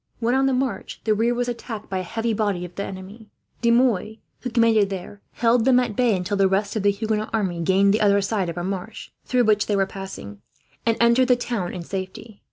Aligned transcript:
When 0.19 0.33
on 0.33 0.47
the 0.47 0.53
march, 0.53 0.99
the 1.03 1.13
rear 1.13 1.35
was 1.35 1.47
attacked 1.47 1.87
by 1.87 1.99
a 1.99 2.01
heavy 2.01 2.33
body 2.33 2.65
of 2.65 2.73
the 2.73 2.83
enemy. 2.83 3.29
De 3.61 3.69
Mouy, 3.69 4.17
who 4.39 4.49
commanded 4.49 4.89
there, 4.89 5.21
held 5.33 5.63
them 5.63 5.79
at 5.79 5.95
bay 5.95 6.15
until 6.17 6.37
the 6.37 6.47
rest 6.47 6.75
of 6.75 6.81
the 6.81 6.89
Huguenot 6.89 7.29
army 7.33 7.59
gained 7.61 7.93
the 7.93 8.01
other 8.01 8.19
side 8.19 8.49
of 8.49 8.57
a 8.57 8.63
marsh, 8.63 9.11
through 9.25 9.43
which 9.43 9.67
they 9.67 9.75
were 9.75 9.85
passing, 9.85 10.41
and 10.87 10.97
entered 10.99 11.27
the 11.27 11.35
town 11.35 11.71
in 11.71 11.83
safety. 11.83 12.39